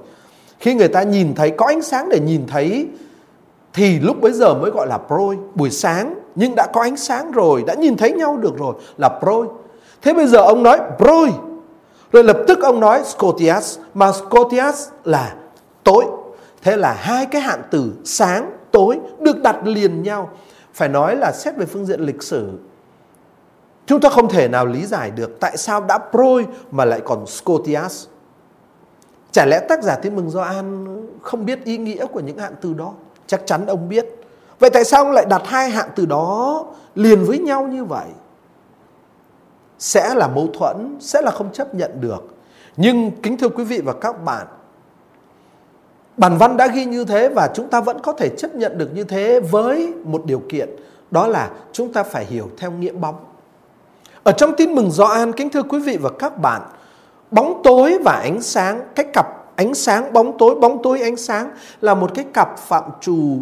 Khi 0.58 0.74
người 0.74 0.88
ta 0.88 1.02
nhìn 1.02 1.34
thấy 1.34 1.50
có 1.50 1.66
ánh 1.66 1.82
sáng 1.82 2.08
để 2.08 2.20
nhìn 2.20 2.46
thấy 2.46 2.88
thì 3.72 3.98
lúc 4.00 4.20
bấy 4.20 4.32
giờ 4.32 4.54
mới 4.54 4.70
gọi 4.70 4.86
là 4.86 4.98
proi. 4.98 5.36
Buổi 5.54 5.70
sáng 5.70 6.14
nhưng 6.34 6.54
đã 6.54 6.66
có 6.72 6.80
ánh 6.80 6.96
sáng 6.96 7.32
rồi 7.32 7.64
đã 7.66 7.74
nhìn 7.74 7.96
thấy 7.96 8.12
nhau 8.12 8.36
được 8.36 8.58
rồi 8.58 8.74
là 8.96 9.08
proi. 9.22 9.46
Thế 10.02 10.12
bây 10.12 10.26
giờ 10.26 10.38
ông 10.38 10.62
nói 10.62 10.78
proi. 10.98 11.30
Rồi 12.12 12.24
lập 12.24 12.36
tức 12.48 12.62
ông 12.62 12.80
nói 12.80 13.02
scotias 13.04 13.78
mà 13.94 14.12
scotias 14.12 14.88
là 15.04 15.34
tối. 15.84 16.04
Thế 16.62 16.76
là 16.76 16.92
hai 16.92 17.26
cái 17.26 17.40
hạn 17.40 17.62
từ 17.70 17.92
sáng 18.04 18.50
tối 18.70 18.98
được 19.20 19.42
đặt 19.42 19.66
liền 19.66 20.02
nhau. 20.02 20.30
Phải 20.74 20.88
nói 20.88 21.16
là 21.16 21.32
xét 21.32 21.56
về 21.56 21.66
phương 21.66 21.86
diện 21.86 22.00
lịch 22.00 22.22
sử 22.22 22.48
chúng 23.86 24.00
ta 24.00 24.08
không 24.08 24.28
thể 24.28 24.48
nào 24.48 24.66
lý 24.66 24.86
giải 24.86 25.10
được 25.10 25.40
tại 25.40 25.56
sao 25.56 25.80
đã 25.80 25.98
proi 26.10 26.46
mà 26.70 26.84
lại 26.84 27.00
còn 27.04 27.26
scotias. 27.26 28.06
Chả 29.32 29.46
lẽ 29.46 29.60
tác 29.68 29.82
giả 29.82 29.96
tin 29.96 30.16
mừng 30.16 30.30
Gioan 30.30 30.86
không 31.22 31.46
biết 31.46 31.64
ý 31.64 31.78
nghĩa 31.78 32.06
của 32.06 32.20
những 32.20 32.38
hạn 32.38 32.54
từ 32.60 32.74
đó? 32.74 32.92
Chắc 33.26 33.46
chắn 33.46 33.66
ông 33.66 33.88
biết. 33.88 34.06
Vậy 34.58 34.70
tại 34.70 34.84
sao 34.84 35.04
ông 35.04 35.12
lại 35.12 35.26
đặt 35.30 35.42
hai 35.44 35.70
hạn 35.70 35.90
từ 35.96 36.06
đó 36.06 36.64
liền 36.94 37.24
với 37.24 37.38
nhau 37.38 37.66
như 37.66 37.84
vậy? 37.84 38.06
Sẽ 39.78 40.14
là 40.14 40.28
mâu 40.28 40.48
thuẫn, 40.58 40.96
sẽ 41.00 41.22
là 41.22 41.30
không 41.30 41.52
chấp 41.52 41.74
nhận 41.74 41.90
được. 42.00 42.34
Nhưng 42.76 43.10
kính 43.22 43.38
thưa 43.38 43.48
quý 43.48 43.64
vị 43.64 43.80
và 43.84 43.92
các 43.92 44.24
bạn, 44.24 44.46
bản 46.16 46.38
văn 46.38 46.56
đã 46.56 46.66
ghi 46.66 46.84
như 46.84 47.04
thế 47.04 47.28
và 47.28 47.50
chúng 47.54 47.68
ta 47.68 47.80
vẫn 47.80 48.00
có 48.02 48.12
thể 48.12 48.28
chấp 48.28 48.54
nhận 48.54 48.78
được 48.78 48.90
như 48.94 49.04
thế 49.04 49.40
với 49.40 49.94
một 50.04 50.22
điều 50.24 50.42
kiện, 50.48 50.68
đó 51.10 51.26
là 51.26 51.50
chúng 51.72 51.92
ta 51.92 52.02
phải 52.02 52.24
hiểu 52.24 52.50
theo 52.58 52.70
nghĩa 52.70 52.92
bóng 52.92 53.14
ở 54.24 54.32
trong 54.32 54.56
tin 54.56 54.74
mừng 54.74 54.90
Gioan 54.90 55.32
kính 55.32 55.50
thưa 55.50 55.62
quý 55.62 55.78
vị 55.78 55.96
và 55.96 56.10
các 56.18 56.38
bạn, 56.38 56.62
bóng 57.30 57.60
tối 57.64 57.98
và 58.04 58.12
ánh 58.12 58.42
sáng, 58.42 58.80
cái 58.94 59.06
cặp 59.12 59.26
ánh 59.56 59.74
sáng, 59.74 60.12
bóng 60.12 60.38
tối 60.38 60.54
bóng 60.54 60.82
tối, 60.82 61.00
ánh 61.00 61.16
sáng 61.16 61.50
là 61.80 61.94
một 61.94 62.10
cái 62.14 62.24
cặp 62.34 62.58
phạm 62.58 62.84
trù 63.00 63.38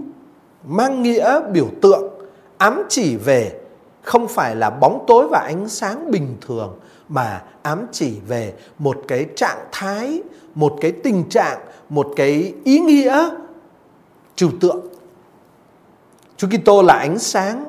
mang 0.64 1.02
nghĩa, 1.02 1.40
biểu 1.52 1.66
tượng, 1.82 2.12
ám 2.58 2.82
chỉ 2.88 3.16
về 3.16 3.58
không 4.02 4.28
phải 4.28 4.56
là 4.56 4.70
bóng 4.70 5.04
tối 5.06 5.28
và 5.28 5.38
ánh 5.38 5.68
sáng 5.68 6.10
bình 6.10 6.36
thường, 6.46 6.78
mà 7.08 7.42
ám 7.62 7.86
chỉ 7.92 8.16
về 8.28 8.54
một 8.78 8.96
cái 9.08 9.26
trạng 9.36 9.58
thái, 9.72 10.22
một 10.54 10.76
cái 10.80 10.92
tình 10.92 11.28
trạng, 11.28 11.58
một 11.88 12.08
cái 12.16 12.54
ý 12.64 12.78
nghĩa, 12.78 13.28
trừu 14.36 14.50
tượng. 14.60 14.86
Chúa 16.36 16.48
Kitô 16.48 16.82
là 16.82 16.94
ánh 16.94 17.18
sáng. 17.18 17.64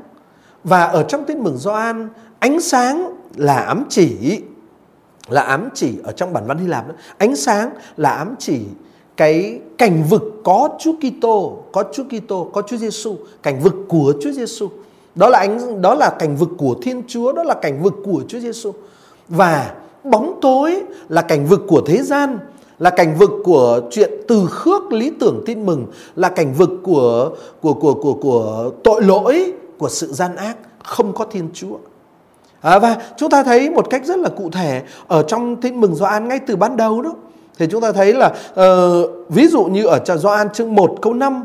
Và 0.64 0.84
ở 0.84 1.04
trong 1.04 1.26
tin 1.26 1.40
mừng 1.40 1.58
Gioan 1.58 2.10
ánh 2.44 2.60
sáng 2.62 3.16
là 3.36 3.56
ám 3.56 3.86
chỉ 3.90 4.42
là 5.30 5.42
ám 5.42 5.70
chỉ 5.74 5.94
ở 6.04 6.12
trong 6.12 6.34
bản 6.34 6.44
văn 6.48 6.58
Hy 6.58 6.68
Lạp 6.68 6.88
đó. 6.88 6.96
Ánh 7.18 7.36
sáng 7.36 7.70
là 7.98 8.10
ám 8.10 8.36
chỉ 8.40 8.60
cái 9.18 9.60
cảnh 9.78 10.04
vực 10.10 10.24
có 10.44 10.70
Chúa 10.80 10.94
Kitô, 10.94 11.64
có 11.72 11.84
Chúa 11.94 12.04
Kitô, 12.04 12.50
có 12.54 12.62
Chúa 12.62 12.78
Giêsu, 12.78 13.16
cảnh 13.44 13.62
vực 13.62 13.74
của 13.88 14.14
Chúa 14.22 14.32
Giêsu. 14.32 14.70
Đó 15.16 15.30
là 15.30 15.40
ánh 15.40 15.82
đó 15.82 15.96
là 15.96 16.10
cảnh 16.20 16.38
vực 16.38 16.50
của 16.58 16.76
Thiên 16.82 17.04
Chúa, 17.08 17.32
đó 17.34 17.44
là 17.44 17.54
cảnh 17.54 17.84
vực 17.84 17.94
của 18.06 18.24
Chúa 18.28 18.40
Giêsu. 18.40 18.72
Và 19.28 19.76
bóng 20.04 20.40
tối 20.42 20.82
là 21.10 21.22
cảnh 21.22 21.46
vực 21.46 21.62
của 21.68 21.82
thế 21.86 22.04
gian, 22.04 22.40
là 22.80 22.90
cảnh 22.90 23.16
vực 23.20 23.32
của 23.44 23.82
chuyện 23.92 24.12
từ 24.28 24.48
khước 24.50 24.92
lý 24.92 25.12
tưởng 25.20 25.44
tin 25.46 25.66
mừng, 25.66 25.86
là 26.16 26.30
cảnh 26.30 26.54
vực 26.54 26.72
của 26.84 27.30
của 27.62 27.74
của 27.74 27.94
của 27.94 28.14
của 28.14 28.72
tội 28.84 29.04
lỗi, 29.04 29.54
của 29.78 29.90
sự 29.90 30.08
gian 30.08 30.36
ác 30.36 30.58
không 30.84 31.14
có 31.14 31.26
Thiên 31.26 31.50
Chúa. 31.54 31.78
À, 32.64 32.80
và 32.80 32.98
chúng 33.18 33.30
ta 33.30 33.44
thấy 33.44 33.70
một 33.70 33.90
cách 33.90 34.06
rất 34.06 34.20
là 34.20 34.30
cụ 34.30 34.50
thể 34.50 34.82
ở 35.08 35.24
trong 35.24 35.56
tin 35.56 35.82
mừng 35.82 35.96
Gioan 35.96 36.28
ngay 36.28 36.40
từ 36.40 36.56
ban 36.56 36.78
đầu 36.78 37.02
đó 37.02 37.14
thì 37.58 37.68
chúng 37.72 37.82
ta 37.82 37.92
thấy 37.92 38.14
là 38.14 38.28
uh, 38.28 39.10
ví 39.30 39.48
dụ 39.48 39.64
như 39.66 39.86
ở 39.86 40.00
trong 40.00 40.18
Gioan 40.18 40.50
chương 40.50 40.76
1 40.76 40.96
câu 41.02 41.14
5, 41.14 41.44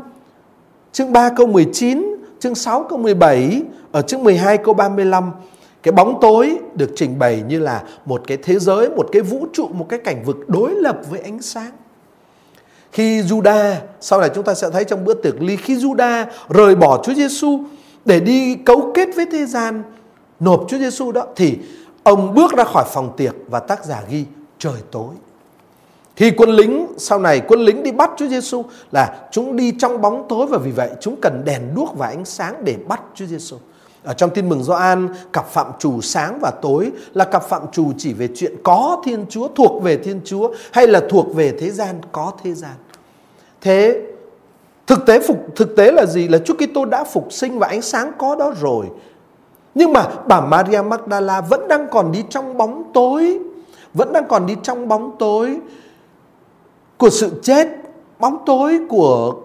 chương 0.91 1.13
3 1.13 1.29
câu 1.29 1.47
19, 1.47 2.15
chương 2.39 2.55
6 2.55 2.85
câu 2.89 2.97
17, 2.97 3.61
ở 3.91 4.01
chương 4.01 4.23
12 4.23 4.57
câu 4.57 4.73
35 4.73 5.31
cái 5.83 5.91
bóng 5.91 6.17
tối 6.21 6.57
được 6.75 6.89
trình 6.95 7.19
bày 7.19 7.43
như 7.47 7.59
là 7.59 7.83
một 8.05 8.21
cái 8.27 8.37
thế 8.43 8.59
giới, 8.59 8.89
một 8.89 9.09
cái 9.11 9.21
vũ 9.21 9.47
trụ, 9.53 9.67
một 9.67 9.85
cái 9.89 9.99
cảnh 9.99 10.23
vực 10.25 10.49
đối 10.49 10.71
lập 10.71 10.97
với 11.09 11.19
ánh 11.19 11.41
sáng. 11.41 11.71
Khi 12.91 13.21
Juda, 13.21 13.75
sau 14.01 14.19
này 14.19 14.29
chúng 14.35 14.43
ta 14.43 14.53
sẽ 14.53 14.69
thấy 14.69 14.83
trong 14.83 15.05
bữa 15.05 15.13
tiệc 15.13 15.41
ly, 15.41 15.55
khi 15.55 15.75
Juda 15.75 16.25
rời 16.49 16.75
bỏ 16.75 17.03
Chúa 17.03 17.13
Giêsu 17.13 17.59
để 18.05 18.19
đi 18.19 18.55
cấu 18.55 18.91
kết 18.95 19.09
với 19.15 19.25
thế 19.31 19.45
gian, 19.45 19.83
nộp 20.39 20.65
Chúa 20.67 20.77
Giêsu 20.77 21.11
đó 21.11 21.25
thì 21.35 21.57
ông 22.03 22.33
bước 22.33 22.53
ra 22.53 22.63
khỏi 22.63 22.85
phòng 22.87 23.13
tiệc 23.17 23.35
và 23.47 23.59
tác 23.59 23.85
giả 23.85 24.03
ghi 24.09 24.25
trời 24.57 24.81
tối. 24.91 25.13
Khi 26.15 26.31
quân 26.31 26.49
lính 26.49 26.87
sau 26.97 27.19
này 27.19 27.41
quân 27.47 27.59
lính 27.59 27.83
đi 27.83 27.91
bắt 27.91 28.11
Chúa 28.17 28.27
Giêsu 28.27 28.65
là 28.91 29.27
chúng 29.31 29.55
đi 29.55 29.73
trong 29.79 30.01
bóng 30.01 30.25
tối 30.29 30.47
và 30.47 30.57
vì 30.57 30.71
vậy 30.71 30.89
chúng 31.01 31.15
cần 31.21 31.41
đèn 31.45 31.61
đuốc 31.75 31.97
và 31.97 32.07
ánh 32.07 32.25
sáng 32.25 32.55
để 32.63 32.75
bắt 32.87 33.01
Chúa 33.15 33.25
Giêsu. 33.25 33.57
Ở 34.03 34.13
trong 34.13 34.29
tin 34.29 34.49
mừng 34.49 34.63
Gioan, 34.63 35.09
cặp 35.33 35.47
phạm 35.47 35.67
trù 35.79 36.01
sáng 36.01 36.39
và 36.41 36.51
tối 36.61 36.91
là 37.13 37.25
cặp 37.25 37.43
phạm 37.43 37.61
trù 37.71 37.91
chỉ 37.97 38.13
về 38.13 38.29
chuyện 38.35 38.55
có 38.63 39.01
Thiên 39.05 39.25
Chúa, 39.29 39.47
thuộc 39.47 39.83
về 39.83 39.97
Thiên 39.97 40.21
Chúa 40.25 40.53
hay 40.71 40.87
là 40.87 41.01
thuộc 41.09 41.35
về 41.35 41.51
thế 41.59 41.69
gian, 41.71 41.95
có 42.11 42.31
thế 42.43 42.53
gian. 42.53 42.75
Thế 43.61 44.01
thực 44.87 45.05
tế 45.05 45.19
phục 45.19 45.37
thực 45.55 45.75
tế 45.75 45.91
là 45.91 46.05
gì? 46.05 46.27
Là 46.27 46.37
Chúa 46.45 46.53
Kitô 46.53 46.85
đã 46.85 47.03
phục 47.03 47.33
sinh 47.33 47.59
và 47.59 47.67
ánh 47.67 47.81
sáng 47.81 48.11
có 48.17 48.35
đó 48.35 48.53
rồi. 48.61 48.85
Nhưng 49.79 49.93
mà 49.93 50.07
bà 50.27 50.41
Maria 50.41 50.81
Magdala 50.81 51.41
vẫn 51.41 51.67
đang 51.67 51.87
còn 51.91 52.11
đi 52.11 52.23
trong 52.29 52.57
bóng 52.57 52.91
tối, 52.93 53.39
vẫn 53.93 54.13
đang 54.13 54.27
còn 54.27 54.45
đi 54.45 54.55
trong 54.63 54.87
bóng 54.87 55.15
tối 55.19 55.59
của 56.97 57.09
sự 57.09 57.39
chết, 57.43 57.67
bóng 58.19 58.43
tối 58.45 58.79
của 58.89 59.35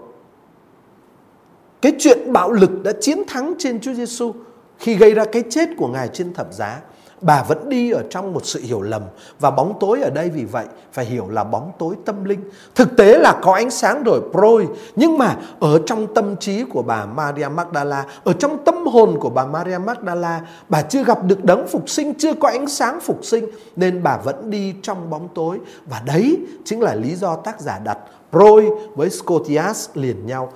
cái 1.82 1.92
chuyện 1.98 2.32
bạo 2.32 2.52
lực 2.52 2.70
đã 2.82 2.92
chiến 3.00 3.22
thắng 3.26 3.54
trên 3.58 3.80
Chúa 3.80 3.92
Giêsu 3.92 4.32
khi 4.78 4.94
gây 4.94 5.14
ra 5.14 5.24
cái 5.32 5.42
chết 5.50 5.68
của 5.76 5.88
Ngài 5.88 6.08
trên 6.08 6.34
thập 6.34 6.52
giá. 6.52 6.80
Bà 7.24 7.42
vẫn 7.42 7.68
đi 7.68 7.90
ở 7.90 8.02
trong 8.10 8.32
một 8.32 8.46
sự 8.46 8.60
hiểu 8.60 8.82
lầm 8.82 9.02
và 9.40 9.50
bóng 9.50 9.76
tối 9.80 10.00
ở 10.00 10.10
đây 10.10 10.30
vì 10.30 10.44
vậy 10.44 10.64
phải 10.92 11.04
hiểu 11.04 11.28
là 11.28 11.44
bóng 11.44 11.72
tối 11.78 11.94
tâm 12.04 12.24
linh. 12.24 12.40
Thực 12.74 12.96
tế 12.96 13.18
là 13.18 13.40
có 13.42 13.52
ánh 13.52 13.70
sáng 13.70 14.02
rồi 14.02 14.20
proi 14.32 14.66
nhưng 14.96 15.18
mà 15.18 15.36
ở 15.60 15.80
trong 15.86 16.14
tâm 16.14 16.36
trí 16.36 16.64
của 16.64 16.82
bà 16.82 17.04
Maria 17.04 17.48
Magdala, 17.48 18.06
ở 18.24 18.32
trong 18.32 18.64
tâm 18.64 18.86
hồn 18.86 19.16
của 19.20 19.30
bà 19.30 19.46
Maria 19.46 19.78
Magdala, 19.78 20.40
bà 20.68 20.82
chưa 20.82 21.04
gặp 21.04 21.24
được 21.24 21.44
đấng 21.44 21.68
phục 21.68 21.90
sinh, 21.90 22.14
chưa 22.14 22.34
có 22.34 22.48
ánh 22.48 22.66
sáng 22.66 23.00
phục 23.00 23.24
sinh 23.24 23.46
nên 23.76 24.02
bà 24.02 24.16
vẫn 24.16 24.50
đi 24.50 24.74
trong 24.82 25.10
bóng 25.10 25.28
tối. 25.34 25.58
Và 25.86 26.02
đấy 26.06 26.36
chính 26.64 26.80
là 26.80 26.94
lý 26.94 27.14
do 27.14 27.36
tác 27.36 27.60
giả 27.60 27.78
đặt 27.78 27.98
proi 28.30 28.70
với 28.94 29.10
Scotias 29.10 29.88
liền 29.94 30.26
nhau. 30.26 30.52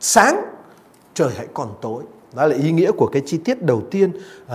Sáng 0.00 0.42
trời 1.14 1.30
hãy 1.36 1.46
còn 1.54 1.68
tối. 1.80 2.02
Đó 2.36 2.46
là 2.46 2.56
ý 2.56 2.72
nghĩa 2.72 2.90
của 2.90 3.06
cái 3.06 3.22
chi 3.26 3.38
tiết 3.44 3.62
đầu 3.62 3.82
tiên 3.90 4.12
uh, 4.46 4.52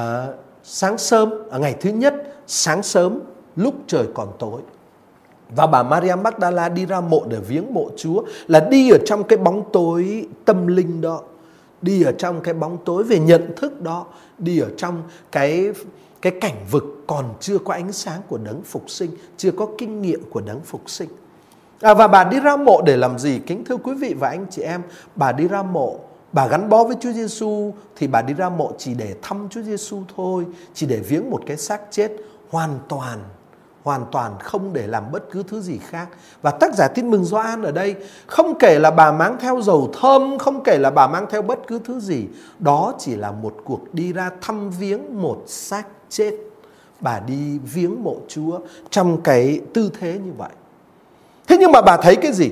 sáng 0.63 0.97
sớm 0.97 1.33
ở 1.49 1.59
ngày 1.59 1.75
thứ 1.81 1.89
nhất 1.89 2.13
sáng 2.47 2.83
sớm 2.83 3.19
lúc 3.55 3.73
trời 3.87 4.05
còn 4.13 4.27
tối 4.39 4.61
và 5.55 5.67
bà 5.67 5.83
Maria 5.83 6.15
Magdala 6.15 6.69
đi 6.69 6.85
ra 6.85 7.01
mộ 7.01 7.23
để 7.29 7.37
viếng 7.47 7.73
mộ 7.73 7.89
Chúa 7.97 8.23
là 8.47 8.59
đi 8.59 8.89
ở 8.89 8.97
trong 9.05 9.23
cái 9.23 9.37
bóng 9.37 9.63
tối 9.73 10.27
tâm 10.45 10.67
linh 10.67 11.01
đó 11.01 11.21
đi 11.81 12.03
ở 12.03 12.11
trong 12.11 12.41
cái 12.41 12.53
bóng 12.53 12.77
tối 12.85 13.03
về 13.03 13.19
nhận 13.19 13.55
thức 13.55 13.81
đó 13.81 14.05
đi 14.37 14.59
ở 14.59 14.69
trong 14.77 15.01
cái 15.31 15.69
cái 16.21 16.33
cảnh 16.41 16.65
vực 16.71 16.83
còn 17.07 17.25
chưa 17.39 17.57
có 17.57 17.73
ánh 17.73 17.91
sáng 17.91 18.21
của 18.27 18.37
đấng 18.37 18.61
phục 18.61 18.89
sinh 18.89 19.11
chưa 19.37 19.51
có 19.51 19.67
kinh 19.77 20.01
nghiệm 20.01 20.23
của 20.29 20.41
đấng 20.41 20.61
phục 20.61 20.89
sinh 20.89 21.09
À, 21.83 21.93
và 21.93 22.07
bà 22.07 22.23
đi 22.23 22.39
ra 22.39 22.55
mộ 22.55 22.81
để 22.81 22.97
làm 22.97 23.19
gì? 23.19 23.39
Kính 23.47 23.63
thưa 23.65 23.77
quý 23.77 23.93
vị 23.93 24.15
và 24.19 24.29
anh 24.29 24.45
chị 24.49 24.61
em, 24.61 24.81
bà 25.15 25.31
đi 25.31 25.47
ra 25.47 25.63
mộ, 25.63 25.99
bà 26.33 26.47
gắn 26.47 26.69
bó 26.69 26.83
với 26.83 26.95
Chúa 26.99 27.11
Giêsu 27.11 27.73
thì 27.95 28.07
bà 28.07 28.21
đi 28.21 28.33
ra 28.33 28.49
mộ 28.49 28.71
chỉ 28.77 28.93
để 28.93 29.15
thăm 29.21 29.47
Chúa 29.49 29.61
Giêsu 29.61 30.01
thôi, 30.15 30.45
chỉ 30.73 30.85
để 30.85 30.99
viếng 30.99 31.29
một 31.29 31.41
cái 31.45 31.57
xác 31.57 31.81
chết 31.91 32.11
hoàn 32.49 32.79
toàn 32.87 33.19
hoàn 33.83 34.05
toàn 34.11 34.31
không 34.39 34.73
để 34.73 34.87
làm 34.87 35.11
bất 35.11 35.23
cứ 35.31 35.43
thứ 35.47 35.61
gì 35.61 35.77
khác. 35.77 36.07
Và 36.41 36.51
tác 36.51 36.75
giả 36.75 36.87
tin 36.87 37.11
mừng 37.11 37.25
Gioan 37.25 37.61
ở 37.61 37.71
đây 37.71 37.95
không 38.27 38.59
kể 38.59 38.79
là 38.79 38.91
bà 38.91 39.11
mang 39.11 39.37
theo 39.39 39.61
dầu 39.61 39.91
thơm, 40.01 40.37
không 40.37 40.63
kể 40.63 40.77
là 40.77 40.89
bà 40.89 41.07
mang 41.07 41.25
theo 41.29 41.41
bất 41.41 41.59
cứ 41.67 41.79
thứ 41.85 41.99
gì, 41.99 42.25
đó 42.59 42.93
chỉ 42.99 43.15
là 43.15 43.31
một 43.31 43.55
cuộc 43.63 43.93
đi 43.93 44.13
ra 44.13 44.31
thăm 44.41 44.69
viếng 44.69 45.21
một 45.21 45.43
xác 45.47 45.83
chết. 46.09 46.31
Bà 46.99 47.19
đi 47.19 47.59
viếng 47.73 48.03
mộ 48.03 48.17
Chúa 48.27 48.59
trong 48.89 49.21
cái 49.21 49.61
tư 49.73 49.91
thế 49.99 50.19
như 50.25 50.31
vậy. 50.37 50.51
Thế 51.47 51.57
nhưng 51.59 51.71
mà 51.71 51.81
bà 51.81 51.97
thấy 51.97 52.15
cái 52.15 52.33
gì? 52.33 52.51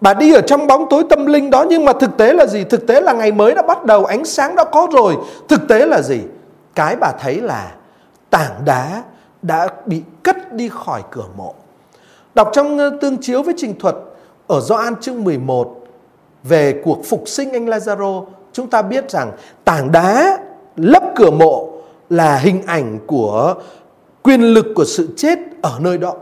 Bà 0.00 0.14
đi 0.14 0.34
ở 0.34 0.40
trong 0.40 0.66
bóng 0.66 0.86
tối 0.90 1.04
tâm 1.10 1.26
linh 1.26 1.50
đó 1.50 1.64
nhưng 1.68 1.84
mà 1.84 1.92
thực 1.92 2.16
tế 2.16 2.32
là 2.32 2.46
gì? 2.46 2.64
Thực 2.64 2.86
tế 2.86 3.00
là 3.00 3.12
ngày 3.12 3.32
mới 3.32 3.54
đã 3.54 3.62
bắt 3.62 3.84
đầu, 3.84 4.04
ánh 4.04 4.24
sáng 4.24 4.56
đã 4.56 4.64
có 4.64 4.86
rồi. 4.92 5.16
Thực 5.48 5.68
tế 5.68 5.86
là 5.86 6.02
gì? 6.02 6.20
Cái 6.74 6.96
bà 6.96 7.12
thấy 7.20 7.40
là 7.40 7.72
tảng 8.30 8.64
đá 8.64 9.02
đã 9.42 9.68
bị 9.86 10.02
cất 10.22 10.52
đi 10.52 10.68
khỏi 10.68 11.02
cửa 11.10 11.26
mộ. 11.36 11.54
Đọc 12.34 12.50
trong 12.52 12.78
ờ, 12.78 12.98
tương 13.00 13.16
chiếu 13.16 13.42
với 13.42 13.54
trình 13.56 13.78
thuật 13.78 13.94
ở 14.46 14.60
Gioan 14.60 14.96
chương 15.00 15.24
11 15.24 15.76
về 16.42 16.82
cuộc 16.84 17.06
phục 17.06 17.22
sinh 17.26 17.52
anh 17.52 17.66
Lazaro, 17.66 18.24
chúng 18.52 18.70
ta 18.70 18.82
biết 18.82 19.10
rằng 19.10 19.32
tảng 19.64 19.92
đá 19.92 20.38
lấp 20.76 21.02
cửa 21.16 21.30
mộ 21.30 21.68
là 22.10 22.36
hình 22.36 22.62
ảnh 22.66 22.98
của 23.06 23.54
quyền 24.22 24.42
lực 24.42 24.66
của 24.74 24.84
sự 24.84 25.08
chết 25.16 25.38
ở 25.62 25.72
nơi 25.80 25.98
đó. 25.98 26.14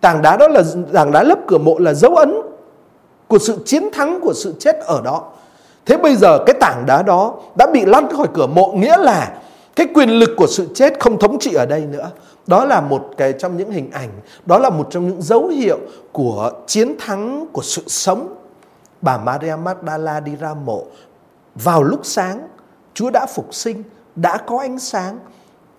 Tảng 0.00 0.22
đá 0.22 0.36
đó 0.36 0.48
là 0.48 0.62
tảng 0.92 1.12
đá 1.12 1.22
lấp 1.22 1.38
cửa 1.46 1.58
mộ 1.58 1.78
là 1.78 1.94
dấu 1.94 2.14
ấn 2.14 2.45
của 3.28 3.38
sự 3.38 3.58
chiến 3.64 3.88
thắng 3.92 4.20
của 4.20 4.32
sự 4.34 4.54
chết 4.58 4.76
ở 4.80 5.00
đó. 5.04 5.24
Thế 5.86 5.96
bây 5.96 6.16
giờ 6.16 6.38
cái 6.46 6.56
tảng 6.60 6.84
đá 6.86 7.02
đó 7.02 7.34
đã 7.56 7.66
bị 7.72 7.84
lăn 7.84 8.16
khỏi 8.16 8.26
cửa 8.34 8.46
mộ 8.46 8.72
nghĩa 8.72 8.96
là 8.96 9.38
cái 9.76 9.86
quyền 9.94 10.10
lực 10.10 10.30
của 10.36 10.46
sự 10.46 10.68
chết 10.74 11.00
không 11.00 11.18
thống 11.18 11.38
trị 11.38 11.54
ở 11.54 11.66
đây 11.66 11.80
nữa. 11.80 12.10
Đó 12.46 12.64
là 12.64 12.80
một 12.80 13.08
cái 13.16 13.32
trong 13.32 13.56
những 13.56 13.70
hình 13.70 13.90
ảnh, 13.90 14.10
đó 14.46 14.58
là 14.58 14.70
một 14.70 14.86
trong 14.90 15.08
những 15.08 15.22
dấu 15.22 15.48
hiệu 15.48 15.78
của 16.12 16.50
chiến 16.66 16.94
thắng 16.98 17.46
của 17.52 17.62
sự 17.62 17.82
sống. 17.86 18.34
Bà 19.00 19.18
Maria 19.18 19.56
Magdala 19.56 20.20
đi 20.20 20.32
ra 20.36 20.54
mộ 20.54 20.84
vào 21.54 21.82
lúc 21.82 22.00
sáng, 22.02 22.48
Chúa 22.94 23.10
đã 23.10 23.26
phục 23.26 23.54
sinh, 23.54 23.82
đã 24.16 24.36
có 24.36 24.58
ánh 24.58 24.78
sáng, 24.78 25.18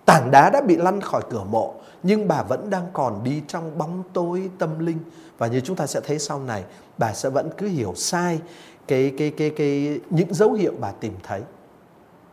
tảng 0.08 0.30
đá 0.30 0.50
đã 0.50 0.60
bị 0.60 0.76
lăn 0.76 1.00
khỏi 1.00 1.22
cửa 1.30 1.44
mộ 1.50 1.74
nhưng 2.02 2.28
bà 2.28 2.42
vẫn 2.42 2.70
đang 2.70 2.86
còn 2.92 3.24
đi 3.24 3.42
trong 3.48 3.78
bóng 3.78 4.02
tối 4.12 4.50
tâm 4.58 4.78
linh 4.78 4.98
và 5.38 5.46
như 5.46 5.60
chúng 5.60 5.76
ta 5.76 5.86
sẽ 5.86 6.00
thấy 6.00 6.18
sau 6.18 6.40
này 6.40 6.64
bà 6.98 7.12
sẽ 7.12 7.30
vẫn 7.30 7.50
cứ 7.56 7.66
hiểu 7.66 7.92
sai 7.96 8.40
cái 8.86 9.12
cái 9.18 9.30
cái 9.30 9.50
cái 9.50 10.00
những 10.10 10.34
dấu 10.34 10.52
hiệu 10.52 10.72
bà 10.80 10.90
tìm 11.00 11.12
thấy 11.22 11.40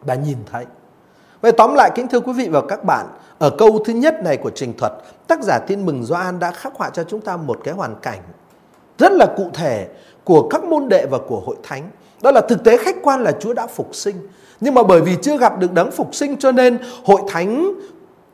bà 0.05 0.15
nhìn 0.15 0.37
thấy 0.51 0.65
Vậy 1.41 1.51
tóm 1.51 1.73
lại 1.75 1.91
kính 1.95 2.07
thưa 2.07 2.19
quý 2.19 2.33
vị 2.33 2.47
và 2.51 2.61
các 2.67 2.83
bạn, 2.83 3.05
ở 3.39 3.49
câu 3.49 3.79
thứ 3.85 3.93
nhất 3.93 4.15
này 4.23 4.37
của 4.37 4.51
trình 4.55 4.73
thuật, 4.77 4.93
tác 5.27 5.43
giả 5.43 5.59
Tin 5.67 5.85
mừng 5.85 6.03
Gioan 6.03 6.39
đã 6.39 6.51
khắc 6.51 6.73
họa 6.75 6.89
cho 6.89 7.03
chúng 7.03 7.21
ta 7.21 7.37
một 7.37 7.59
cái 7.63 7.73
hoàn 7.73 7.95
cảnh 8.01 8.19
rất 8.97 9.11
là 9.11 9.25
cụ 9.37 9.49
thể 9.53 9.87
của 10.23 10.47
các 10.49 10.63
môn 10.63 10.89
đệ 10.89 11.05
và 11.05 11.17
của 11.27 11.41
hội 11.45 11.55
thánh. 11.63 11.89
Đó 12.21 12.31
là 12.31 12.41
thực 12.41 12.63
tế 12.63 12.77
khách 12.77 12.95
quan 13.03 13.23
là 13.23 13.31
Chúa 13.31 13.53
đã 13.53 13.67
phục 13.67 13.95
sinh. 13.95 14.15
Nhưng 14.59 14.73
mà 14.73 14.83
bởi 14.83 15.01
vì 15.01 15.15
chưa 15.21 15.37
gặp 15.37 15.59
được 15.59 15.73
đấng 15.73 15.91
phục 15.91 16.15
sinh 16.15 16.37
cho 16.37 16.51
nên 16.51 16.77
hội 17.05 17.21
thánh 17.27 17.73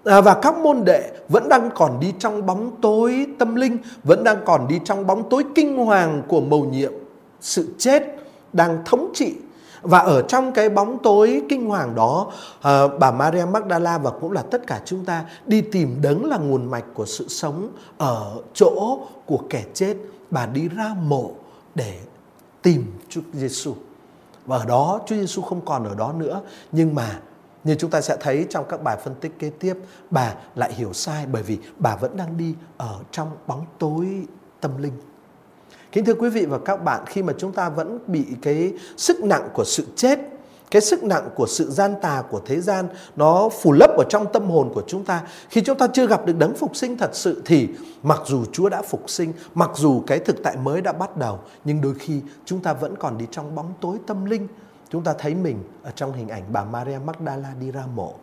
à, 0.05 0.21
và 0.21 0.33
các 0.33 0.57
môn 0.57 0.85
đệ 0.85 1.11
vẫn 1.29 1.49
đang 1.49 1.69
còn 1.75 1.99
đi 1.99 2.13
trong 2.19 2.45
bóng 2.45 2.71
tối 2.81 3.25
tâm 3.39 3.55
linh, 3.55 3.77
vẫn 4.03 4.23
đang 4.23 4.37
còn 4.45 4.67
đi 4.67 4.79
trong 4.85 5.07
bóng 5.07 5.29
tối 5.29 5.43
kinh 5.55 5.77
hoàng 5.77 6.21
của 6.27 6.41
mầu 6.41 6.65
nhiệm, 6.65 6.91
sự 7.41 7.67
chết 7.77 8.03
đang 8.53 8.77
thống 8.85 9.11
trị. 9.13 9.35
Và 9.81 9.99
ở 9.99 10.21
trong 10.21 10.51
cái 10.51 10.69
bóng 10.69 10.97
tối 11.03 11.41
kinh 11.49 11.69
hoàng 11.69 11.95
đó, 11.95 12.31
à, 12.61 12.87
bà 12.87 13.11
Maria 13.11 13.45
Magdala 13.45 13.97
và 13.97 14.11
cũng 14.21 14.31
là 14.31 14.41
tất 14.41 14.67
cả 14.67 14.81
chúng 14.85 15.05
ta 15.05 15.25
đi 15.45 15.61
tìm 15.61 15.97
đấng 16.01 16.25
là 16.25 16.37
nguồn 16.37 16.71
mạch 16.71 16.85
của 16.93 17.05
sự 17.05 17.27
sống 17.27 17.69
ở 17.97 18.31
chỗ 18.53 18.99
của 19.25 19.39
kẻ 19.49 19.63
chết. 19.73 19.95
Bà 20.29 20.45
đi 20.45 20.69
ra 20.69 20.95
mộ 21.03 21.31
để 21.75 21.93
tìm 22.61 22.85
Chúa 23.09 23.21
Giêsu. 23.33 23.75
Và 24.45 24.57
ở 24.57 24.65
đó 24.65 25.01
Chúa 25.05 25.15
Giêsu 25.15 25.41
không 25.41 25.65
còn 25.65 25.83
ở 25.83 25.95
đó 25.95 26.13
nữa, 26.17 26.41
nhưng 26.71 26.95
mà 26.95 27.19
như 27.63 27.75
chúng 27.75 27.89
ta 27.89 28.01
sẽ 28.01 28.17
thấy 28.19 28.45
trong 28.49 28.65
các 28.69 28.83
bài 28.83 28.97
phân 29.03 29.15
tích 29.15 29.39
kế 29.39 29.49
tiếp, 29.49 29.73
bà 30.09 30.35
lại 30.55 30.73
hiểu 30.73 30.93
sai 30.93 31.25
bởi 31.25 31.43
vì 31.43 31.57
bà 31.77 31.95
vẫn 31.95 32.17
đang 32.17 32.37
đi 32.37 32.55
ở 32.77 32.99
trong 33.11 33.31
bóng 33.47 33.65
tối 33.79 34.27
tâm 34.59 34.81
linh. 34.81 34.93
Kính 35.91 36.05
thưa 36.05 36.13
quý 36.13 36.29
vị 36.29 36.45
và 36.45 36.59
các 36.65 36.83
bạn, 36.83 37.03
khi 37.05 37.23
mà 37.23 37.33
chúng 37.37 37.51
ta 37.51 37.69
vẫn 37.69 37.99
bị 38.07 38.25
cái 38.41 38.73
sức 38.97 39.23
nặng 39.23 39.49
của 39.53 39.63
sự 39.65 39.87
chết, 39.95 40.19
cái 40.71 40.81
sức 40.81 41.03
nặng 41.03 41.29
của 41.35 41.47
sự 41.47 41.69
gian 41.69 41.93
tà 42.01 42.23
của 42.29 42.41
thế 42.45 42.61
gian 42.61 42.87
nó 43.15 43.49
phủ 43.61 43.71
lấp 43.71 43.89
ở 43.97 44.03
trong 44.09 44.25
tâm 44.33 44.49
hồn 44.49 44.71
của 44.73 44.83
chúng 44.87 45.05
ta. 45.05 45.21
Khi 45.49 45.61
chúng 45.61 45.77
ta 45.77 45.87
chưa 45.87 46.07
gặp 46.07 46.25
được 46.25 46.37
đấng 46.37 46.55
phục 46.55 46.75
sinh 46.75 46.97
thật 46.97 47.09
sự 47.13 47.41
thì 47.45 47.67
mặc 48.03 48.21
dù 48.25 48.45
Chúa 48.51 48.69
đã 48.69 48.81
phục 48.81 49.09
sinh, 49.09 49.33
mặc 49.53 49.69
dù 49.75 50.03
cái 50.07 50.19
thực 50.19 50.43
tại 50.43 50.57
mới 50.63 50.81
đã 50.81 50.91
bắt 50.91 51.17
đầu, 51.17 51.39
nhưng 51.65 51.81
đôi 51.81 51.93
khi 51.99 52.21
chúng 52.45 52.59
ta 52.59 52.73
vẫn 52.73 52.95
còn 52.95 53.17
đi 53.17 53.25
trong 53.31 53.55
bóng 53.55 53.73
tối 53.81 53.97
tâm 54.07 54.25
linh 54.25 54.47
chúng 54.91 55.03
ta 55.03 55.13
thấy 55.19 55.35
mình 55.35 55.63
ở 55.83 55.91
trong 55.95 56.13
hình 56.13 56.27
ảnh 56.29 56.43
bà 56.51 56.63
Maria 56.63 56.97
Magdala 57.05 57.53
đi 57.59 57.71
ra 57.71 57.83
mộ. 57.95 58.13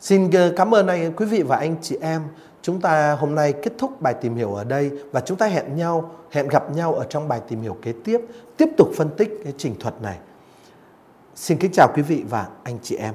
Xin 0.00 0.30
ờ, 0.30 0.52
cảm 0.56 0.74
ơn 0.74 0.86
anh 0.86 1.12
quý 1.16 1.26
vị 1.26 1.42
và 1.42 1.56
anh 1.56 1.76
chị 1.82 1.96
em. 2.00 2.22
Chúng 2.62 2.80
ta 2.80 3.12
hôm 3.12 3.34
nay 3.34 3.52
kết 3.52 3.72
thúc 3.78 4.00
bài 4.00 4.14
tìm 4.14 4.36
hiểu 4.36 4.54
ở 4.54 4.64
đây 4.64 4.90
và 5.12 5.20
chúng 5.20 5.36
ta 5.36 5.46
hẹn 5.46 5.76
nhau, 5.76 6.10
hẹn 6.30 6.48
gặp 6.48 6.76
nhau 6.76 6.94
ở 6.94 7.04
trong 7.08 7.28
bài 7.28 7.40
tìm 7.48 7.62
hiểu 7.62 7.76
kế 7.82 7.92
tiếp, 8.04 8.20
tiếp 8.56 8.68
tục 8.76 8.88
phân 8.96 9.08
tích 9.16 9.40
cái 9.44 9.52
trình 9.58 9.74
thuật 9.80 10.02
này. 10.02 10.18
Xin 11.36 11.58
kính 11.58 11.72
chào 11.72 11.92
quý 11.94 12.02
vị 12.02 12.24
và 12.28 12.48
anh 12.62 12.78
chị 12.82 12.96
em. 12.96 13.14